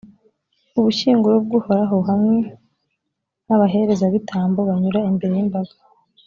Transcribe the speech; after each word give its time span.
ubushyinguro 0.79 1.35
bw’uhoraho 1.45 1.97
hamwe 2.09 2.37
n’abaherezabitambo 3.47 4.59
banyura 4.69 4.99
imbere 5.11 5.33
y’imbaga. 5.37 5.73